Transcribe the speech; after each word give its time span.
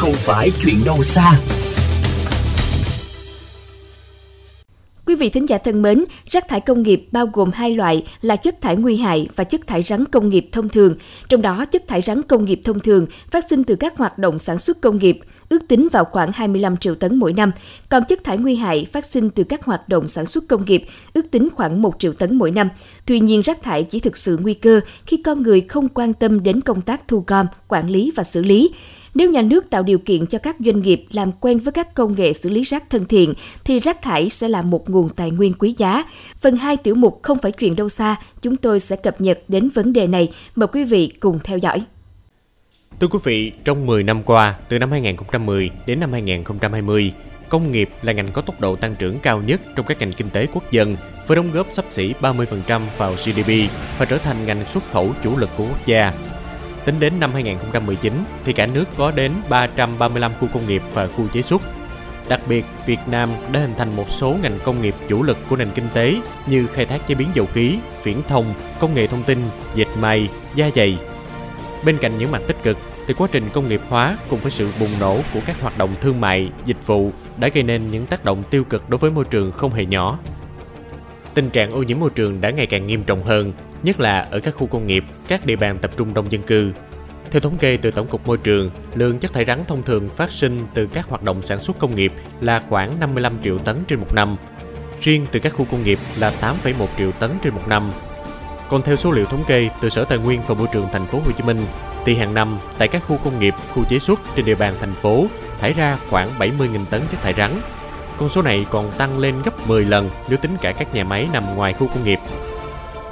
không 0.00 0.12
phải 0.12 0.50
chuyện 0.62 0.76
đâu 0.84 1.02
xa. 1.02 1.32
Quý 5.06 5.14
vị 5.14 5.28
thính 5.28 5.48
giả 5.48 5.58
thân 5.58 5.82
mến, 5.82 6.04
rác 6.30 6.48
thải 6.48 6.60
công 6.60 6.82
nghiệp 6.82 7.08
bao 7.12 7.26
gồm 7.32 7.50
hai 7.54 7.76
loại 7.76 8.04
là 8.22 8.36
chất 8.36 8.60
thải 8.60 8.76
nguy 8.76 8.96
hại 8.96 9.28
và 9.36 9.44
chất 9.44 9.66
thải 9.66 9.82
rắn 9.82 10.04
công 10.04 10.28
nghiệp 10.28 10.48
thông 10.52 10.68
thường. 10.68 10.94
Trong 11.28 11.42
đó, 11.42 11.64
chất 11.64 11.88
thải 11.88 12.00
rắn 12.00 12.22
công 12.22 12.44
nghiệp 12.44 12.60
thông 12.64 12.80
thường 12.80 13.06
phát 13.30 13.44
sinh 13.50 13.64
từ 13.64 13.76
các 13.76 13.96
hoạt 13.96 14.18
động 14.18 14.38
sản 14.38 14.58
xuất 14.58 14.80
công 14.80 14.98
nghiệp, 14.98 15.18
ước 15.48 15.68
tính 15.68 15.88
vào 15.92 16.04
khoảng 16.04 16.30
25 16.34 16.76
triệu 16.76 16.94
tấn 16.94 17.16
mỗi 17.16 17.32
năm. 17.32 17.52
Còn 17.88 18.04
chất 18.04 18.24
thải 18.24 18.38
nguy 18.38 18.56
hại 18.56 18.86
phát 18.92 19.06
sinh 19.06 19.30
từ 19.30 19.44
các 19.44 19.64
hoạt 19.64 19.88
động 19.88 20.08
sản 20.08 20.26
xuất 20.26 20.48
công 20.48 20.64
nghiệp, 20.64 20.84
ước 21.12 21.30
tính 21.30 21.48
khoảng 21.54 21.82
1 21.82 21.94
triệu 21.98 22.12
tấn 22.12 22.36
mỗi 22.36 22.50
năm. 22.50 22.68
Tuy 23.06 23.20
nhiên, 23.20 23.40
rác 23.40 23.62
thải 23.62 23.84
chỉ 23.84 24.00
thực 24.00 24.16
sự 24.16 24.38
nguy 24.42 24.54
cơ 24.54 24.80
khi 25.06 25.16
con 25.16 25.42
người 25.42 25.60
không 25.60 25.88
quan 25.88 26.12
tâm 26.12 26.42
đến 26.42 26.60
công 26.60 26.82
tác 26.82 27.08
thu 27.08 27.24
gom, 27.26 27.46
quản 27.68 27.90
lý 27.90 28.12
và 28.16 28.24
xử 28.24 28.42
lý. 28.42 28.70
Nếu 29.14 29.30
nhà 29.30 29.42
nước 29.42 29.70
tạo 29.70 29.82
điều 29.82 29.98
kiện 29.98 30.26
cho 30.26 30.38
các 30.38 30.56
doanh 30.58 30.82
nghiệp 30.82 31.04
làm 31.10 31.32
quen 31.32 31.58
với 31.58 31.72
các 31.72 31.94
công 31.94 32.14
nghệ 32.14 32.32
xử 32.32 32.50
lý 32.50 32.62
rác 32.62 32.90
thân 32.90 33.06
thiện, 33.06 33.34
thì 33.64 33.80
rác 33.80 34.02
thải 34.02 34.30
sẽ 34.30 34.48
là 34.48 34.62
một 34.62 34.90
nguồn 34.90 35.08
tài 35.08 35.30
nguyên 35.30 35.52
quý 35.52 35.74
giá. 35.78 36.04
Phần 36.40 36.56
2 36.56 36.76
tiểu 36.76 36.94
mục 36.94 37.20
Không 37.22 37.38
phải 37.38 37.52
chuyện 37.52 37.76
đâu 37.76 37.88
xa, 37.88 38.16
chúng 38.42 38.56
tôi 38.56 38.80
sẽ 38.80 38.96
cập 38.96 39.20
nhật 39.20 39.38
đến 39.48 39.68
vấn 39.68 39.92
đề 39.92 40.06
này. 40.06 40.32
Mời 40.56 40.66
quý 40.66 40.84
vị 40.84 41.12
cùng 41.20 41.38
theo 41.44 41.58
dõi. 41.58 41.84
Thưa 43.00 43.06
quý 43.06 43.18
vị, 43.24 43.52
trong 43.64 43.86
10 43.86 44.02
năm 44.02 44.22
qua, 44.22 44.54
từ 44.68 44.78
năm 44.78 44.90
2010 44.90 45.70
đến 45.86 46.00
năm 46.00 46.12
2020, 46.12 47.12
công 47.48 47.72
nghiệp 47.72 47.90
là 48.02 48.12
ngành 48.12 48.28
có 48.32 48.42
tốc 48.42 48.60
độ 48.60 48.76
tăng 48.76 48.94
trưởng 48.94 49.18
cao 49.18 49.42
nhất 49.46 49.60
trong 49.76 49.86
các 49.86 50.00
ngành 50.00 50.12
kinh 50.12 50.30
tế 50.30 50.46
quốc 50.46 50.70
dân, 50.70 50.96
với 51.26 51.36
đóng 51.36 51.52
góp 51.52 51.66
sắp 51.70 51.84
xỉ 51.90 52.14
30% 52.20 52.80
vào 52.96 53.14
GDP 53.14 53.70
và 53.98 54.04
trở 54.04 54.18
thành 54.18 54.46
ngành 54.46 54.64
xuất 54.66 54.90
khẩu 54.92 55.12
chủ 55.24 55.36
lực 55.36 55.50
của 55.56 55.64
quốc 55.64 55.86
gia. 55.86 56.12
Tính 56.90 57.00
đến 57.00 57.20
năm 57.20 57.32
2019 57.32 58.12
thì 58.44 58.52
cả 58.52 58.66
nước 58.66 58.84
có 58.96 59.10
đến 59.10 59.32
335 59.48 60.32
khu 60.40 60.48
công 60.54 60.66
nghiệp 60.66 60.82
và 60.94 61.06
khu 61.06 61.28
chế 61.28 61.42
xuất. 61.42 61.62
Đặc 62.28 62.40
biệt, 62.48 62.64
Việt 62.86 62.98
Nam 63.06 63.30
đã 63.52 63.60
hình 63.60 63.74
thành 63.78 63.96
một 63.96 64.10
số 64.10 64.36
ngành 64.42 64.58
công 64.64 64.82
nghiệp 64.82 64.94
chủ 65.08 65.22
lực 65.22 65.36
của 65.48 65.56
nền 65.56 65.70
kinh 65.74 65.88
tế 65.94 66.16
như 66.46 66.66
khai 66.66 66.86
thác 66.86 67.08
chế 67.08 67.14
biến 67.14 67.28
dầu 67.34 67.46
khí, 67.46 67.78
viễn 68.02 68.22
thông, 68.28 68.54
công 68.80 68.94
nghệ 68.94 69.06
thông 69.06 69.22
tin, 69.22 69.38
dệt 69.74 69.86
may, 70.00 70.28
da 70.54 70.70
dày. 70.74 70.98
Bên 71.84 71.98
cạnh 71.98 72.18
những 72.18 72.30
mặt 72.30 72.42
tích 72.46 72.62
cực 72.62 72.76
thì 73.06 73.14
quá 73.14 73.28
trình 73.32 73.44
công 73.52 73.68
nghiệp 73.68 73.80
hóa 73.88 74.18
cùng 74.28 74.40
với 74.40 74.50
sự 74.50 74.68
bùng 74.80 74.98
nổ 75.00 75.20
của 75.34 75.40
các 75.46 75.60
hoạt 75.60 75.78
động 75.78 75.94
thương 76.00 76.20
mại, 76.20 76.50
dịch 76.64 76.86
vụ 76.86 77.12
đã 77.36 77.48
gây 77.48 77.62
nên 77.62 77.90
những 77.90 78.06
tác 78.06 78.24
động 78.24 78.42
tiêu 78.50 78.64
cực 78.64 78.90
đối 78.90 78.98
với 78.98 79.10
môi 79.10 79.24
trường 79.24 79.52
không 79.52 79.72
hề 79.72 79.86
nhỏ. 79.86 80.18
Tình 81.34 81.50
trạng 81.50 81.70
ô 81.70 81.82
nhiễm 81.82 82.00
môi 82.00 82.10
trường 82.10 82.40
đã 82.40 82.50
ngày 82.50 82.66
càng 82.66 82.86
nghiêm 82.86 83.04
trọng 83.04 83.24
hơn 83.24 83.52
nhất 83.82 84.00
là 84.00 84.20
ở 84.30 84.40
các 84.40 84.54
khu 84.54 84.66
công 84.66 84.86
nghiệp, 84.86 85.04
các 85.28 85.46
địa 85.46 85.56
bàn 85.56 85.78
tập 85.78 85.90
trung 85.96 86.14
đông 86.14 86.32
dân 86.32 86.42
cư. 86.42 86.72
Theo 87.30 87.40
thống 87.40 87.58
kê 87.58 87.76
từ 87.76 87.90
Tổng 87.90 88.06
cục 88.06 88.26
Môi 88.26 88.38
trường, 88.38 88.70
lượng 88.94 89.18
chất 89.18 89.32
thải 89.32 89.44
rắn 89.44 89.64
thông 89.68 89.82
thường 89.82 90.08
phát 90.16 90.30
sinh 90.30 90.66
từ 90.74 90.86
các 90.86 91.08
hoạt 91.08 91.22
động 91.22 91.42
sản 91.42 91.60
xuất 91.60 91.78
công 91.78 91.94
nghiệp 91.94 92.12
là 92.40 92.62
khoảng 92.68 93.00
55 93.00 93.38
triệu 93.44 93.58
tấn 93.58 93.84
trên 93.88 93.98
một 93.98 94.14
năm. 94.14 94.36
Riêng 95.00 95.26
từ 95.32 95.40
các 95.40 95.54
khu 95.54 95.66
công 95.70 95.82
nghiệp 95.82 95.98
là 96.18 96.32
8,1 96.40 96.86
triệu 96.98 97.12
tấn 97.12 97.30
trên 97.42 97.54
một 97.54 97.68
năm. 97.68 97.90
Còn 98.68 98.82
theo 98.82 98.96
số 98.96 99.10
liệu 99.10 99.26
thống 99.26 99.44
kê 99.46 99.68
từ 99.82 99.88
Sở 99.88 100.04
Tài 100.04 100.18
nguyên 100.18 100.40
và 100.46 100.54
Môi 100.54 100.66
trường 100.72 100.86
thành 100.92 101.06
phố 101.06 101.18
Hồ 101.18 101.32
Chí 101.32 101.42
Minh, 101.42 101.64
thì 102.04 102.14
hàng 102.14 102.34
năm 102.34 102.58
tại 102.78 102.88
các 102.88 103.02
khu 103.06 103.18
công 103.24 103.38
nghiệp, 103.38 103.54
khu 103.74 103.84
chế 103.84 103.98
xuất 103.98 104.20
trên 104.36 104.44
địa 104.44 104.54
bàn 104.54 104.74
thành 104.80 104.94
phố 104.94 105.26
thải 105.60 105.72
ra 105.72 105.98
khoảng 106.10 106.30
70.000 106.38 106.84
tấn 106.90 107.00
chất 107.10 107.22
thải 107.22 107.34
rắn. 107.34 107.60
Con 108.18 108.28
số 108.28 108.42
này 108.42 108.66
còn 108.70 108.92
tăng 108.98 109.18
lên 109.18 109.34
gấp 109.44 109.68
10 109.68 109.84
lần 109.84 110.10
nếu 110.28 110.38
tính 110.38 110.56
cả 110.60 110.72
các 110.72 110.94
nhà 110.94 111.04
máy 111.04 111.28
nằm 111.32 111.56
ngoài 111.56 111.72
khu 111.72 111.86
công 111.86 112.04
nghiệp 112.04 112.18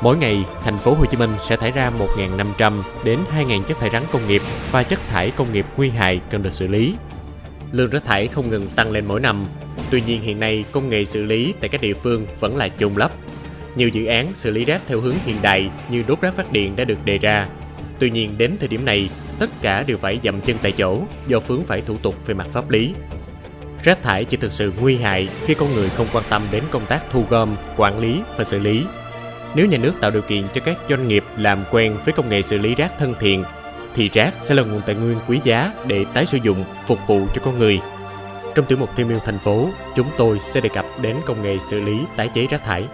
Mỗi 0.00 0.16
ngày, 0.16 0.44
thành 0.62 0.78
phố 0.78 0.94
Hồ 0.94 1.06
Chí 1.06 1.16
Minh 1.16 1.30
sẽ 1.48 1.56
thải 1.56 1.70
ra 1.70 1.90
1.500 2.16 2.82
đến 3.04 3.18
2.000 3.36 3.62
chất 3.62 3.78
thải 3.80 3.90
rắn 3.90 4.02
công 4.12 4.28
nghiệp 4.28 4.42
và 4.70 4.82
chất 4.82 5.00
thải 5.08 5.30
công 5.30 5.52
nghiệp 5.52 5.66
nguy 5.76 5.90
hại 5.90 6.20
cần 6.30 6.42
được 6.42 6.52
xử 6.52 6.66
lý. 6.66 6.94
Lượng 7.72 7.90
rác 7.90 8.04
thải 8.04 8.28
không 8.28 8.50
ngừng 8.50 8.66
tăng 8.66 8.90
lên 8.90 9.04
mỗi 9.06 9.20
năm. 9.20 9.46
Tuy 9.90 10.02
nhiên 10.06 10.22
hiện 10.22 10.40
nay 10.40 10.64
công 10.72 10.88
nghệ 10.88 11.04
xử 11.04 11.24
lý 11.24 11.54
tại 11.60 11.68
các 11.68 11.80
địa 11.80 11.94
phương 11.94 12.26
vẫn 12.40 12.56
là 12.56 12.68
chôn 12.68 12.92
lấp. 12.96 13.12
Nhiều 13.76 13.88
dự 13.88 14.06
án 14.06 14.34
xử 14.34 14.50
lý 14.50 14.64
rác 14.64 14.82
theo 14.88 15.00
hướng 15.00 15.14
hiện 15.24 15.36
đại 15.42 15.70
như 15.90 16.02
đốt 16.06 16.20
rác 16.20 16.34
phát 16.34 16.52
điện 16.52 16.76
đã 16.76 16.84
được 16.84 17.04
đề 17.04 17.18
ra. 17.18 17.48
Tuy 17.98 18.10
nhiên 18.10 18.38
đến 18.38 18.56
thời 18.60 18.68
điểm 18.68 18.84
này, 18.84 19.10
tất 19.38 19.50
cả 19.62 19.82
đều 19.82 19.96
phải 19.96 20.20
dậm 20.24 20.40
chân 20.40 20.56
tại 20.62 20.72
chỗ 20.72 21.02
do 21.26 21.40
vướng 21.40 21.64
phải 21.64 21.80
thủ 21.80 21.96
tục 22.02 22.26
về 22.26 22.34
mặt 22.34 22.46
pháp 22.52 22.70
lý. 22.70 22.94
Rác 23.82 24.02
thải 24.02 24.24
chỉ 24.24 24.36
thực 24.36 24.52
sự 24.52 24.72
nguy 24.80 24.96
hại 24.96 25.28
khi 25.46 25.54
con 25.54 25.74
người 25.74 25.88
không 25.88 26.06
quan 26.12 26.24
tâm 26.28 26.46
đến 26.50 26.62
công 26.70 26.86
tác 26.86 27.02
thu 27.12 27.24
gom, 27.30 27.56
quản 27.76 27.98
lý 27.98 28.20
và 28.36 28.44
xử 28.44 28.58
lý 28.58 28.82
nếu 29.54 29.66
nhà 29.66 29.78
nước 29.78 29.92
tạo 30.00 30.10
điều 30.10 30.22
kiện 30.22 30.42
cho 30.54 30.60
các 30.64 30.76
doanh 30.88 31.08
nghiệp 31.08 31.24
làm 31.36 31.64
quen 31.70 31.96
với 32.04 32.14
công 32.14 32.28
nghệ 32.28 32.42
xử 32.42 32.58
lý 32.58 32.74
rác 32.74 32.98
thân 32.98 33.14
thiện, 33.20 33.44
thì 33.94 34.08
rác 34.08 34.34
sẽ 34.42 34.54
là 34.54 34.62
nguồn 34.62 34.82
tài 34.86 34.94
nguyên 34.94 35.18
quý 35.28 35.40
giá 35.44 35.72
để 35.86 36.04
tái 36.14 36.26
sử 36.26 36.38
dụng, 36.42 36.64
phục 36.86 36.98
vụ 37.06 37.26
cho 37.34 37.42
con 37.44 37.58
người. 37.58 37.80
Trong 38.54 38.66
tiểu 38.66 38.78
mục 38.78 38.96
Tiêu 38.96 39.06
miêu 39.06 39.18
thành 39.24 39.38
phố, 39.38 39.68
chúng 39.96 40.06
tôi 40.18 40.40
sẽ 40.50 40.60
đề 40.60 40.68
cập 40.68 40.84
đến 41.02 41.16
công 41.26 41.42
nghệ 41.42 41.58
xử 41.58 41.80
lý 41.80 41.98
tái 42.16 42.28
chế 42.34 42.46
rác 42.46 42.64
thải. 42.64 42.84